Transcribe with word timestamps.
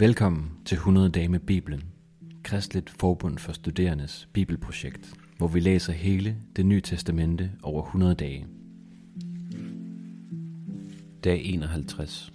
Velkommen 0.00 0.50
til 0.64 0.74
100 0.74 1.08
dage 1.08 1.28
med 1.28 1.40
Bibelen, 1.40 1.82
Kristligt 2.44 2.90
Forbund 2.90 3.38
for 3.38 3.52
Studerendes 3.52 4.28
Bibelprojekt, 4.32 5.14
hvor 5.38 5.48
vi 5.48 5.60
læser 5.60 5.92
hele 5.92 6.36
det 6.56 6.66
nye 6.66 6.80
testamente 6.80 7.50
over 7.62 7.82
100 7.82 8.14
dage. 8.14 8.46
Dag 11.24 11.40
51. 11.44 12.32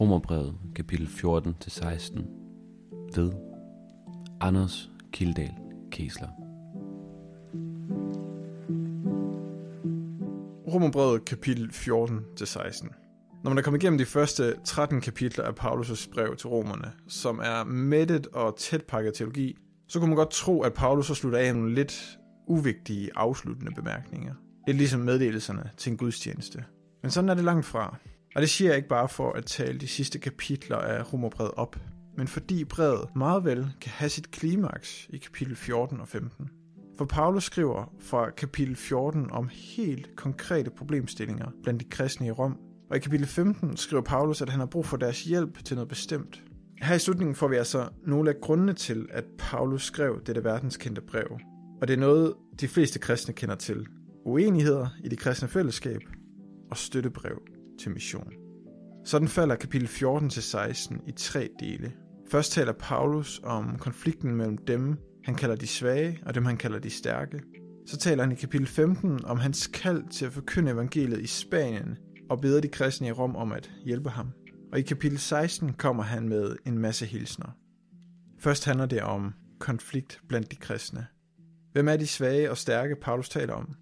Romerbrevet, 0.00 0.54
kapitel 0.74 1.06
14-16. 1.06 2.20
Ved 3.16 3.32
Anders 4.40 4.90
Kildal 5.12 5.54
Kessler. 5.90 6.28
Romerbrevet 10.72 11.24
kapitel 11.24 11.70
14-16. 11.70 13.05
Når 13.46 13.50
man 13.50 13.58
er 13.58 13.62
kommet 13.62 13.82
igennem 13.82 13.98
de 13.98 14.04
første 14.04 14.54
13 14.64 15.00
kapitler 15.00 15.44
af 15.44 15.52
Paulus' 15.52 16.10
brev 16.14 16.36
til 16.36 16.48
romerne, 16.48 16.92
som 17.08 17.38
er 17.38 17.64
mættet 17.64 18.26
og 18.26 18.56
tæt 18.58 18.84
pakket 18.84 19.14
teologi, 19.14 19.56
så 19.88 19.98
kunne 19.98 20.08
man 20.08 20.16
godt 20.16 20.30
tro, 20.30 20.62
at 20.62 20.74
Paulus 20.74 21.06
så 21.06 21.14
slutter 21.14 21.38
af 21.38 21.54
med 21.54 21.62
nogle 21.62 21.74
lidt 21.74 22.18
uvigtige 22.46 23.10
afsluttende 23.14 23.72
bemærkninger. 23.74 24.34
Lidt 24.66 24.76
ligesom 24.76 25.00
meddelelserne 25.00 25.70
til 25.76 25.90
en 25.90 25.96
gudstjeneste. 25.96 26.64
Men 27.02 27.10
sådan 27.10 27.30
er 27.30 27.34
det 27.34 27.44
langt 27.44 27.66
fra. 27.66 27.96
Og 28.36 28.42
det 28.42 28.50
siger 28.50 28.68
jeg 28.68 28.76
ikke 28.76 28.88
bare 28.88 29.08
for 29.08 29.32
at 29.32 29.44
tale 29.44 29.78
de 29.78 29.88
sidste 29.88 30.18
kapitler 30.18 30.76
af 30.76 31.12
Romerbrevet 31.12 31.52
op, 31.56 31.76
men 32.16 32.28
fordi 32.28 32.64
brevet 32.64 33.16
meget 33.16 33.44
vel 33.44 33.70
kan 33.80 33.90
have 33.90 34.08
sit 34.08 34.30
klimaks 34.30 35.06
i 35.10 35.18
kapitel 35.18 35.56
14 35.56 36.00
og 36.00 36.08
15. 36.08 36.50
For 36.98 37.04
Paulus 37.04 37.44
skriver 37.44 37.94
fra 38.00 38.30
kapitel 38.30 38.76
14 38.76 39.30
om 39.30 39.50
helt 39.52 40.16
konkrete 40.16 40.70
problemstillinger 40.70 41.46
blandt 41.62 41.80
de 41.80 41.88
kristne 41.88 42.26
i 42.26 42.30
Rom, 42.30 42.58
og 42.90 42.96
i 42.96 43.00
kapitel 43.00 43.26
15 43.26 43.76
skriver 43.76 44.02
Paulus, 44.02 44.42
at 44.42 44.50
han 44.50 44.60
har 44.60 44.66
brug 44.66 44.86
for 44.86 44.96
deres 44.96 45.24
hjælp 45.24 45.64
til 45.64 45.76
noget 45.76 45.88
bestemt. 45.88 46.42
Her 46.82 46.94
i 46.94 46.98
slutningen 46.98 47.34
får 47.34 47.48
vi 47.48 47.56
altså 47.56 47.88
nogle 48.06 48.30
af 48.30 48.36
grundene 48.42 48.72
til, 48.72 49.06
at 49.10 49.24
Paulus 49.38 49.84
skrev 49.84 50.20
dette 50.26 50.44
verdenskendte 50.44 51.00
brev. 51.00 51.38
Og 51.80 51.88
det 51.88 51.94
er 51.94 52.00
noget, 52.00 52.34
de 52.60 52.68
fleste 52.68 52.98
kristne 52.98 53.34
kender 53.34 53.54
til. 53.54 53.86
Uenigheder 54.24 54.88
i 55.04 55.08
det 55.08 55.18
kristne 55.18 55.48
fællesskab 55.48 56.00
og 56.70 56.76
støttebrev 56.76 57.42
til 57.80 57.90
mission. 57.90 58.32
Sådan 59.04 59.28
falder 59.28 59.56
kapitel 59.56 59.88
14-16 59.88 61.08
i 61.08 61.12
tre 61.12 61.48
dele. 61.60 61.92
Først 62.30 62.52
taler 62.52 62.72
Paulus 62.72 63.40
om 63.44 63.78
konflikten 63.78 64.36
mellem 64.36 64.58
dem, 64.58 64.96
han 65.24 65.34
kalder 65.34 65.56
de 65.56 65.66
svage, 65.66 66.18
og 66.26 66.34
dem 66.34 66.44
han 66.44 66.56
kalder 66.56 66.78
de 66.78 66.90
stærke. 66.90 67.40
Så 67.86 67.96
taler 67.96 68.22
han 68.22 68.32
i 68.32 68.34
kapitel 68.34 68.66
15 68.66 69.24
om 69.24 69.38
hans 69.38 69.66
kald 69.66 70.08
til 70.10 70.26
at 70.26 70.32
forkynde 70.32 70.70
evangeliet 70.70 71.20
i 71.20 71.26
Spanien, 71.26 71.96
og 72.28 72.40
beder 72.40 72.60
de 72.60 72.68
kristne 72.68 73.08
i 73.08 73.12
Rom 73.12 73.36
om 73.36 73.52
at 73.52 73.70
hjælpe 73.84 74.10
ham. 74.10 74.32
Og 74.72 74.78
i 74.78 74.82
kapitel 74.82 75.18
16 75.18 75.72
kommer 75.72 76.02
han 76.02 76.28
med 76.28 76.56
en 76.66 76.78
masse 76.78 77.06
hilsner. 77.06 77.56
Først 78.38 78.64
handler 78.64 78.86
det 78.86 79.02
om 79.02 79.34
konflikt 79.58 80.20
blandt 80.28 80.50
de 80.50 80.56
kristne. 80.56 81.06
Hvem 81.72 81.88
er 81.88 81.96
de 81.96 82.06
svage 82.06 82.50
og 82.50 82.56
stærke, 82.56 82.96
Paulus 82.96 83.28
taler 83.28 83.54
om? 83.54 83.74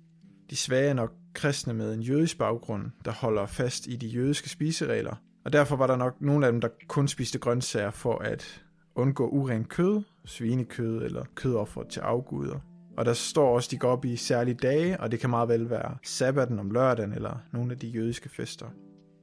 De 0.51 0.57
svage 0.57 0.89
er 0.89 0.95
nok 0.95 1.13
kristne 1.35 1.75
med 1.75 1.95
en 1.95 2.01
jødisk 2.01 2.39
baggrund, 2.39 2.91
der 3.05 3.13
holder 3.13 3.47
fast 3.47 3.87
i 3.87 3.97
de 3.97 4.07
jødiske 4.07 4.49
spiseregler, 4.49 5.17
og 5.45 5.53
derfor 5.53 5.77
var 5.77 5.87
der 5.87 5.97
nok 5.97 6.21
nogle 6.21 6.47
af 6.47 6.53
dem, 6.53 6.61
der 6.61 6.69
kun 6.89 7.09
spiste 7.09 7.39
grøntsager 7.39 7.91
for 7.91 8.19
at 8.19 8.65
undgå 8.95 9.29
uren 9.29 9.65
kød, 9.65 10.03
svinekød 10.25 11.03
eller 11.03 11.25
kødoffer 11.35 11.83
til 11.83 12.01
afguder. 12.01 12.61
Og 12.97 13.05
der 13.05 13.13
står 13.13 13.55
også, 13.55 13.67
at 13.67 13.71
de 13.71 13.77
går 13.77 13.89
op 13.89 14.05
i 14.05 14.17
særlige 14.17 14.55
dage, 14.55 15.01
og 15.01 15.11
det 15.11 15.21
kan 15.21 15.31
meget 15.31 15.49
vel 15.49 15.71
være 15.71 15.97
sabbaten 16.05 16.59
om 16.59 16.71
lørdagen 16.71 17.13
eller 17.13 17.43
nogle 17.53 17.73
af 17.73 17.79
de 17.79 17.89
jødiske 17.89 18.29
fester. 18.29 18.67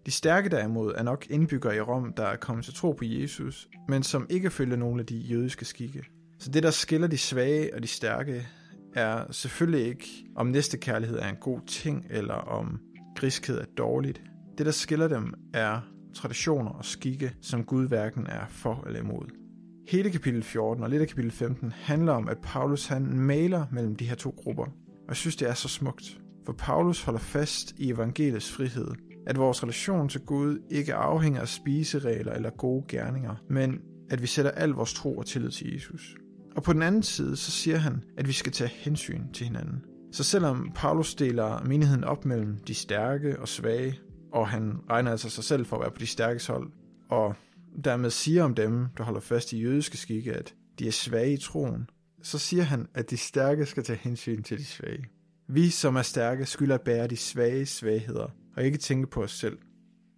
De 0.05 0.11
stærke 0.11 0.49
derimod 0.49 0.93
er 0.97 1.03
nok 1.03 1.25
indbyggere 1.29 1.77
i 1.77 1.79
Rom, 1.79 2.13
der 2.17 2.23
er 2.23 2.35
kommet 2.35 2.65
til 2.65 2.73
tro 2.73 2.91
på 2.91 3.05
Jesus, 3.05 3.67
men 3.87 4.03
som 4.03 4.27
ikke 4.29 4.49
følger 4.49 4.77
nogle 4.77 4.99
af 4.99 5.05
de 5.05 5.17
jødiske 5.17 5.65
skikke. 5.65 6.03
Så 6.39 6.51
det, 6.51 6.63
der 6.63 6.71
skiller 6.71 7.07
de 7.07 7.17
svage 7.17 7.75
og 7.75 7.83
de 7.83 7.87
stærke, 7.87 8.47
er 8.95 9.31
selvfølgelig 9.31 9.87
ikke, 9.87 10.07
om 10.35 10.47
næste 10.47 10.77
kærlighed 10.77 11.19
er 11.19 11.29
en 11.29 11.35
god 11.35 11.59
ting, 11.67 12.05
eller 12.09 12.33
om 12.33 12.79
griskhed 13.15 13.57
er 13.57 13.65
dårligt. 13.77 14.21
Det, 14.57 14.65
der 14.65 14.71
skiller 14.71 15.07
dem, 15.07 15.33
er 15.53 15.79
traditioner 16.15 16.71
og 16.71 16.85
skikke, 16.85 17.33
som 17.41 17.63
Gud 17.63 17.87
hverken 17.87 18.27
er 18.27 18.45
for 18.49 18.83
eller 18.87 18.99
imod. 18.99 19.40
Hele 19.87 20.09
kapitel 20.09 20.43
14 20.43 20.83
og 20.83 20.89
lidt 20.89 21.01
af 21.01 21.07
kapitel 21.07 21.31
15 21.31 21.71
handler 21.71 22.13
om, 22.13 22.27
at 22.29 22.37
Paulus 22.43 22.87
han 22.87 23.19
maler 23.19 23.65
mellem 23.71 23.95
de 23.95 24.05
her 24.05 24.15
to 24.15 24.35
grupper. 24.37 24.63
Og 24.63 25.07
jeg 25.07 25.15
synes, 25.15 25.35
det 25.35 25.49
er 25.49 25.53
så 25.53 25.67
smukt. 25.67 26.21
For 26.45 26.53
Paulus 26.53 27.03
holder 27.03 27.19
fast 27.19 27.73
i 27.77 27.91
evangeliets 27.91 28.51
frihed. 28.51 28.87
At 29.27 29.37
vores 29.37 29.63
relation 29.63 30.09
til 30.09 30.21
Gud 30.21 30.59
ikke 30.71 30.93
afhænger 30.93 31.41
af 31.41 31.47
spiseregler 31.47 32.33
eller 32.33 32.49
gode 32.49 32.85
gerninger, 32.87 33.35
men 33.49 33.79
at 34.09 34.21
vi 34.21 34.27
sætter 34.27 34.51
al 34.51 34.69
vores 34.69 34.93
tro 34.93 35.17
og 35.17 35.25
tillid 35.25 35.51
til 35.51 35.73
Jesus. 35.73 36.15
Og 36.55 36.63
på 36.63 36.73
den 36.73 36.81
anden 36.81 37.03
side, 37.03 37.35
så 37.35 37.51
siger 37.51 37.77
han, 37.77 38.03
at 38.17 38.27
vi 38.27 38.33
skal 38.33 38.51
tage 38.51 38.71
hensyn 38.73 39.31
til 39.33 39.45
hinanden. 39.47 39.83
Så 40.11 40.23
selvom 40.23 40.71
Paulus 40.75 41.15
deler 41.15 41.63
menigheden 41.65 42.03
op 42.03 42.25
mellem 42.25 42.57
de 42.67 42.73
stærke 42.73 43.39
og 43.39 43.47
svage, 43.47 43.99
og 44.33 44.47
han 44.47 44.77
regner 44.89 45.11
altså 45.11 45.29
sig 45.29 45.43
selv 45.43 45.65
for 45.65 45.75
at 45.75 45.81
være 45.81 45.91
på 45.91 45.99
de 45.99 46.07
stærkes 46.07 46.47
hold, 46.47 46.71
og 47.09 47.35
dermed 47.83 48.09
siger 48.09 48.43
om 48.43 48.55
dem, 48.55 48.87
der 48.97 49.03
holder 49.03 49.19
fast 49.19 49.53
i 49.53 49.61
jødiske 49.61 49.97
skikke, 49.97 50.33
at 50.33 50.55
de 50.79 50.87
er 50.87 50.91
svage 50.91 51.33
i 51.33 51.37
troen, 51.37 51.89
så 52.21 52.39
siger 52.39 52.63
han, 52.63 52.87
at 52.93 53.09
de 53.09 53.17
stærke 53.17 53.65
skal 53.65 53.83
tage 53.83 53.99
hensyn 54.03 54.43
til 54.43 54.57
de 54.57 54.65
svage. 54.65 55.05
Vi, 55.47 55.69
som 55.69 55.95
er 55.95 56.01
stærke, 56.01 56.45
skylder 56.45 56.75
at 56.75 56.81
bære 56.81 57.07
de 57.07 57.17
svage 57.17 57.65
svagheder, 57.65 58.27
og 58.57 58.63
ikke 58.63 58.77
tænke 58.77 59.07
på 59.07 59.23
os 59.23 59.31
selv. 59.31 59.57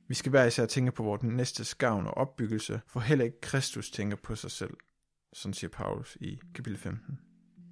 Vi 0.07 0.13
skal 0.13 0.29
hver 0.29 0.45
især 0.45 0.65
tænke 0.65 0.91
på 0.91 1.03
vores 1.03 1.23
næste 1.23 1.63
skavn 1.63 2.07
og 2.07 2.17
opbyggelse, 2.17 2.81
for 2.87 2.99
heller 2.99 3.25
ikke 3.25 3.41
Kristus 3.41 3.91
tænker 3.91 4.17
på 4.23 4.35
sig 4.35 4.51
selv. 4.51 4.73
Sådan 5.33 5.53
siger 5.53 5.69
Paulus 5.69 6.17
i 6.21 6.39
kapitel 6.55 6.77
15. 6.77 7.19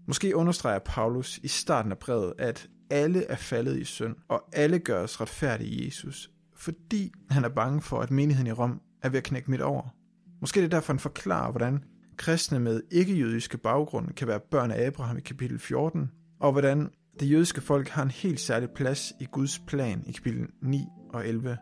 Måske 0.07 0.35
understreger 0.35 0.79
Paulus 0.79 1.37
i 1.37 1.47
starten 1.47 1.91
af 1.91 1.97
brevet, 1.97 2.33
at 2.37 2.69
alle 2.89 3.23
er 3.23 3.35
faldet 3.35 3.79
i 3.79 3.83
synd, 3.83 4.15
og 4.27 4.49
alle 4.53 4.79
gøres 4.79 5.21
retfærdige 5.21 5.69
i 5.69 5.85
Jesus, 5.85 6.31
fordi 6.55 7.11
han 7.29 7.43
er 7.43 7.49
bange 7.49 7.81
for, 7.81 7.99
at 7.99 8.11
menigheden 8.11 8.47
i 8.47 8.51
Rom 8.51 8.81
er 9.03 9.09
ved 9.09 9.17
at 9.17 9.23
knække 9.23 9.51
midt 9.51 9.61
over. 9.61 9.95
Måske 10.41 10.63
er 10.63 10.67
derfor, 10.67 10.93
han 10.93 10.99
forklarer, 10.99 11.51
hvordan 11.51 11.83
kristne 12.17 12.59
med 12.59 12.81
ikke-jødiske 12.91 13.57
baggrund 13.57 14.09
kan 14.13 14.27
være 14.27 14.39
børn 14.51 14.71
af 14.71 14.85
Abraham 14.85 15.17
i 15.17 15.21
kapitel 15.21 15.59
14, 15.59 16.11
og 16.39 16.51
hvordan 16.51 16.89
det 17.19 17.31
jødiske 17.31 17.61
folk 17.61 17.87
har 17.87 18.03
en 18.03 18.11
helt 18.11 18.39
særlig 18.39 18.69
plads 18.69 19.13
i 19.19 19.25
Guds 19.31 19.59
plan 19.59 20.03
i 20.07 20.11
kapitel 20.11 20.47
9 20.61 20.85
og 21.13 21.27
11, 21.27 21.57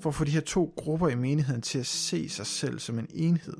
for 0.00 0.10
at 0.10 0.14
få 0.14 0.24
de 0.24 0.30
her 0.30 0.40
to 0.40 0.74
grupper 0.76 1.08
i 1.08 1.14
menigheden 1.14 1.62
til 1.62 1.78
at 1.78 1.86
se 1.86 2.28
sig 2.28 2.46
selv 2.46 2.78
som 2.78 2.98
en 2.98 3.06
enhed. 3.14 3.56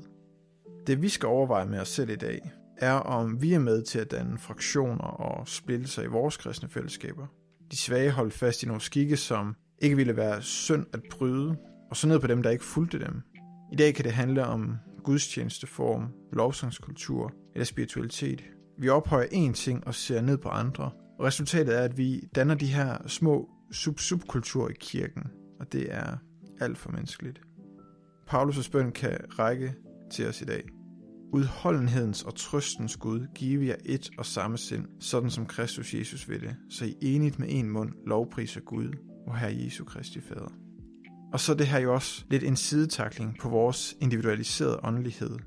Det 0.87 1.01
vi 1.01 1.09
skal 1.09 1.27
overveje 1.27 1.65
med 1.65 1.79
os 1.79 1.87
selv 1.87 2.09
i 2.09 2.15
dag, 2.15 2.51
er 2.77 2.93
om 2.93 3.41
vi 3.41 3.53
er 3.53 3.59
med 3.59 3.83
til 3.83 3.99
at 3.99 4.11
danne 4.11 4.37
fraktioner 4.37 5.03
og 5.03 5.47
splittelser 5.47 6.01
i 6.01 6.07
vores 6.07 6.37
kristne 6.37 6.69
fællesskaber. 6.69 7.27
De 7.71 7.77
svage 7.77 8.11
holdt 8.11 8.33
fast 8.33 8.63
i 8.63 8.65
nogle 8.65 8.81
skikke, 8.81 9.17
som 9.17 9.55
ikke 9.79 9.95
ville 9.95 10.17
være 10.17 10.41
synd 10.41 10.85
at 10.93 10.99
bryde, 11.11 11.57
og 11.89 11.97
så 11.97 12.07
ned 12.07 12.19
på 12.19 12.27
dem, 12.27 12.43
der 12.43 12.49
ikke 12.49 12.65
fulgte 12.65 12.99
dem. 12.99 13.21
I 13.71 13.75
dag 13.75 13.95
kan 13.95 14.05
det 14.05 14.13
handle 14.13 14.45
om 14.45 14.75
gudstjenesteform, 15.03 16.07
lovsangskultur 16.33 17.33
eller 17.53 17.65
spiritualitet. 17.65 18.43
Vi 18.79 18.89
ophøjer 18.89 19.27
én 19.27 19.53
ting 19.53 19.87
og 19.87 19.95
ser 19.95 20.21
ned 20.21 20.37
på 20.37 20.49
andre, 20.49 20.91
og 21.19 21.25
resultatet 21.25 21.77
er, 21.77 21.81
at 21.81 21.97
vi 21.97 22.21
danner 22.35 22.55
de 22.55 22.65
her 22.65 23.07
små 23.07 23.49
sub-subkulturer 23.71 24.69
i 24.69 24.75
kirken, 24.79 25.23
og 25.59 25.73
det 25.73 25.93
er 25.93 26.17
alt 26.59 26.77
for 26.77 26.91
menneskeligt. 26.91 27.41
Paulus' 28.29 28.71
bøn 28.71 28.91
kan 28.91 29.17
række 29.39 29.73
til 30.11 30.27
os 30.27 30.41
i 30.41 30.45
dag. 30.45 30.63
Udholdenhedens 31.33 32.23
og 32.23 32.35
trøstens 32.35 32.97
Gud 32.97 33.27
give 33.35 33.67
jer 33.67 33.75
et 33.85 34.09
og 34.17 34.25
samme 34.25 34.57
sind, 34.57 34.85
sådan 34.99 35.29
som 35.29 35.45
Kristus 35.45 35.93
Jesus 35.93 36.29
vil 36.29 36.41
det, 36.41 36.55
så 36.69 36.85
I 36.85 36.95
enigt 37.01 37.39
med 37.39 37.47
en 37.51 37.69
mund 37.69 37.93
lovpriser 38.05 38.61
Gud 38.61 38.89
og 39.27 39.37
Herre 39.37 39.55
Jesu 39.63 39.85
Kristi 39.85 40.21
Fader. 40.21 40.66
Og 41.33 41.39
så 41.39 41.51
er 41.51 41.55
det 41.55 41.67
her 41.67 41.79
jo 41.79 41.93
også 41.93 42.25
lidt 42.29 42.43
en 42.43 42.55
sidetakling 42.55 43.37
på 43.41 43.49
vores 43.49 43.95
individualiserede 44.01 44.79
åndelighed. 44.83 45.37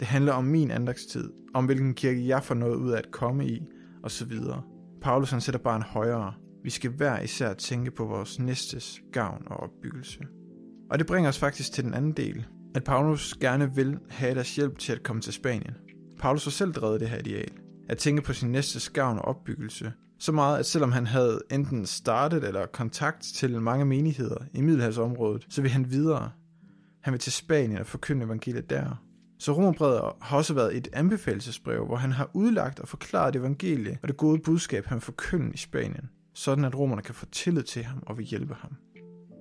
Det 0.00 0.08
handler 0.08 0.32
om 0.32 0.44
min 0.44 0.70
andagstid, 0.70 1.30
om 1.54 1.64
hvilken 1.64 1.94
kirke 1.94 2.26
jeg 2.26 2.42
får 2.42 2.54
noget 2.54 2.76
ud 2.76 2.90
af 2.90 2.98
at 2.98 3.10
komme 3.10 3.46
i, 3.46 3.62
osv. 4.02 4.32
Paulus 5.02 5.30
han 5.30 5.40
sætter 5.40 5.60
bare 5.60 5.76
en 5.76 5.82
højere. 5.82 6.34
Vi 6.64 6.70
skal 6.70 6.90
hver 6.90 7.20
især 7.20 7.54
tænke 7.54 7.90
på 7.90 8.04
vores 8.04 8.38
næstes 8.38 9.00
gavn 9.12 9.42
og 9.46 9.56
opbyggelse. 9.56 10.20
Og 10.90 10.98
det 10.98 11.06
bringer 11.06 11.28
os 11.28 11.38
faktisk 11.38 11.72
til 11.72 11.84
den 11.84 11.94
anden 11.94 12.12
del, 12.12 12.46
at 12.74 12.84
Paulus 12.84 13.34
gerne 13.34 13.74
vil 13.74 13.98
have 14.08 14.34
deres 14.34 14.56
hjælp 14.56 14.78
til 14.78 14.92
at 14.92 15.02
komme 15.02 15.22
til 15.22 15.32
Spanien. 15.32 15.74
Paulus 16.18 16.44
har 16.44 16.50
selv 16.50 16.72
drevet 16.72 17.00
det 17.00 17.08
her 17.08 17.18
ideal. 17.18 17.52
At 17.88 17.98
tænke 17.98 18.22
på 18.22 18.32
sin 18.32 18.52
næstes 18.52 18.90
gavn 18.90 19.18
og 19.18 19.24
opbyggelse, 19.24 19.92
så 20.18 20.32
meget, 20.32 20.58
at 20.58 20.66
selvom 20.66 20.92
han 20.92 21.06
havde 21.06 21.40
enten 21.50 21.86
startet 21.86 22.44
eller 22.44 22.66
kontakt 22.66 23.22
til 23.22 23.60
mange 23.60 23.84
menigheder 23.84 24.44
i 24.52 24.60
Middelhavsområdet, 24.60 25.46
så 25.48 25.62
vil 25.62 25.70
han 25.70 25.90
videre. 25.90 26.30
Han 27.00 27.12
vil 27.12 27.20
til 27.20 27.32
Spanien 27.32 27.78
og 27.78 27.86
forkynde 27.86 28.24
evangeliet 28.26 28.70
der. 28.70 29.04
Så 29.38 29.52
Romerbrevet 29.52 30.00
har 30.20 30.36
også 30.36 30.54
været 30.54 30.76
et 30.76 30.88
anbefalelsesbrev, 30.92 31.86
hvor 31.86 31.96
han 31.96 32.12
har 32.12 32.30
udlagt 32.34 32.80
og 32.80 32.88
forklaret 32.88 33.36
evangeliet 33.36 33.98
og 34.02 34.08
det 34.08 34.16
gode 34.16 34.38
budskab, 34.38 34.86
han 34.86 35.00
forkynder 35.00 35.52
i 35.52 35.56
Spanien, 35.56 36.10
sådan 36.34 36.64
at 36.64 36.78
romerne 36.78 37.02
kan 37.02 37.14
få 37.14 37.26
tillid 37.26 37.62
til 37.62 37.84
ham 37.84 38.02
og 38.06 38.18
vil 38.18 38.26
hjælpe 38.26 38.54
ham. 38.54 38.76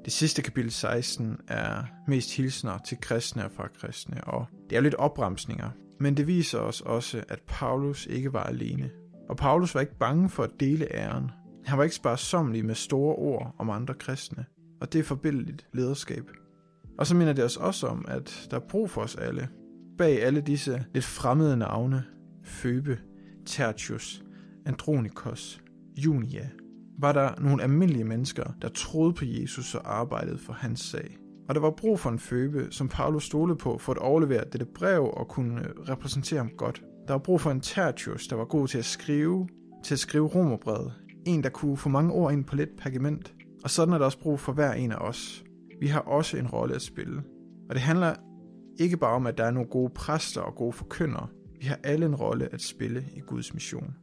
Det 0.05 0.13
sidste 0.13 0.41
kapitel 0.41 0.71
16 0.71 1.37
er 1.47 1.83
mest 2.07 2.35
hilsner 2.35 2.77
til 2.77 2.97
kristne 3.01 3.45
og 3.45 3.51
fra 3.51 3.67
kristne, 3.79 4.23
og 4.23 4.45
det 4.69 4.75
er 4.75 4.81
lidt 4.81 4.95
opremsninger. 4.95 5.69
Men 5.99 6.17
det 6.17 6.27
viser 6.27 6.59
os 6.59 6.81
også, 6.81 7.23
at 7.29 7.39
Paulus 7.47 8.05
ikke 8.05 8.33
var 8.33 8.43
alene. 8.43 8.89
Og 9.29 9.37
Paulus 9.37 9.75
var 9.75 9.81
ikke 9.81 9.97
bange 9.99 10.29
for 10.29 10.43
at 10.43 10.51
dele 10.59 10.95
æren. 10.95 11.31
Han 11.65 11.77
var 11.77 11.83
ikke 11.83 11.95
sparsomlig 11.95 12.65
med 12.65 12.75
store 12.75 13.15
ord 13.15 13.55
om 13.57 13.69
andre 13.69 13.93
kristne. 13.93 14.45
Og 14.81 14.93
det 14.93 14.99
er 14.99 15.03
forbindeligt 15.03 15.67
lederskab. 15.73 16.29
Og 16.97 17.07
så 17.07 17.15
minder 17.15 17.33
det 17.33 17.43
os 17.43 17.57
også 17.57 17.87
om, 17.87 18.05
at 18.07 18.47
der 18.51 18.57
er 18.57 18.67
brug 18.69 18.89
for 18.89 19.01
os 19.01 19.15
alle. 19.15 19.49
Bag 19.97 20.23
alle 20.23 20.41
disse 20.41 20.85
lidt 20.93 21.05
fremmede 21.05 21.57
navne, 21.57 22.03
Føbe, 22.43 22.99
Tertius, 23.45 24.23
Andronikos, 24.65 25.61
Junia, 25.97 26.49
var 26.99 27.11
der 27.11 27.41
nogle 27.41 27.63
almindelige 27.63 28.03
mennesker, 28.03 28.43
der 28.61 28.69
troede 28.69 29.13
på 29.13 29.25
Jesus 29.25 29.75
og 29.75 29.95
arbejdede 29.95 30.37
for 30.37 30.53
hans 30.53 30.79
sag. 30.79 31.17
Og 31.49 31.55
der 31.55 31.61
var 31.61 31.71
brug 31.71 31.99
for 31.99 32.09
en 32.09 32.19
Føbe, 32.19 32.67
som 32.71 32.87
Paulus 32.87 33.23
stolede 33.23 33.57
på 33.57 33.77
for 33.77 33.91
at 33.91 33.97
overlevere 33.97 34.43
dette 34.51 34.65
brev 34.65 35.11
og 35.13 35.27
kunne 35.27 35.61
repræsentere 35.89 36.37
ham 36.37 36.49
godt. 36.57 36.83
Der 37.07 37.13
var 37.13 37.19
brug 37.19 37.41
for 37.41 37.51
en 37.51 37.61
Tertius, 37.61 38.27
der 38.27 38.35
var 38.35 38.45
god 38.45 38.67
til 38.67 38.77
at 38.77 38.85
skrive, 38.85 39.47
til 39.83 39.95
at 39.95 39.99
skrive 39.99 40.27
romerbrevet. 40.27 40.93
En, 41.25 41.43
der 41.43 41.49
kunne 41.49 41.77
få 41.77 41.89
mange 41.89 42.13
ord 42.13 42.33
ind 42.33 42.45
på 42.45 42.55
lidt 42.55 42.77
pergament. 42.77 43.33
Og 43.63 43.69
sådan 43.69 43.93
er 43.93 43.97
der 43.97 44.05
også 44.05 44.19
brug 44.19 44.39
for 44.39 44.53
hver 44.53 44.73
en 44.73 44.91
af 44.91 44.95
os. 44.95 45.43
Vi 45.79 45.87
har 45.87 45.99
også 45.99 46.37
en 46.37 46.47
rolle 46.47 46.75
at 46.75 46.81
spille. 46.81 47.23
Og 47.69 47.75
det 47.75 47.81
handler 47.81 48.15
ikke 48.79 48.97
bare 48.97 49.15
om, 49.15 49.27
at 49.27 49.37
der 49.37 49.43
er 49.43 49.51
nogle 49.51 49.69
gode 49.69 49.91
præster 49.95 50.41
og 50.41 50.55
gode 50.55 50.73
forkyndere. 50.73 51.27
Vi 51.59 51.65
har 51.65 51.79
alle 51.83 52.05
en 52.05 52.15
rolle 52.15 52.53
at 52.53 52.61
spille 52.61 53.05
i 53.15 53.19
Guds 53.19 53.53
mission. 53.53 53.95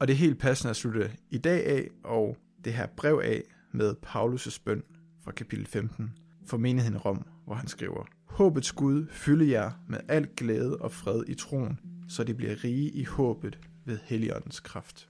Og 0.00 0.08
det 0.08 0.14
er 0.14 0.18
helt 0.18 0.38
passende 0.38 0.70
at 0.70 0.76
slutte 0.76 1.10
i 1.30 1.38
dag 1.38 1.66
af 1.66 1.88
og 2.04 2.36
det 2.64 2.72
her 2.72 2.86
brev 2.96 3.20
af 3.24 3.42
med 3.72 3.94
Paulus' 4.06 4.62
bøn 4.64 4.82
fra 5.24 5.32
kapitel 5.32 5.66
15 5.66 6.10
for 6.46 6.56
menigheden 6.56 6.96
i 6.96 6.98
Rom, 6.98 7.26
hvor 7.44 7.54
han 7.54 7.68
skriver, 7.68 8.04
Håbets 8.26 8.72
Gud 8.72 9.06
fylde 9.10 9.50
jer 9.50 9.70
med 9.88 9.98
al 10.08 10.28
glæde 10.36 10.76
og 10.76 10.92
fred 10.92 11.22
i 11.28 11.34
troen, 11.34 11.78
så 12.08 12.24
de 12.24 12.34
bliver 12.34 12.64
rige 12.64 12.90
i 12.90 13.04
håbet 13.04 13.58
ved 13.84 13.98
Helligåndens 14.04 14.60
kraft. 14.60 15.08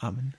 Amen. 0.00 0.34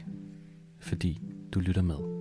fordi 0.79 1.21
du 1.53 1.59
lytter 1.59 1.81
med. 1.81 2.18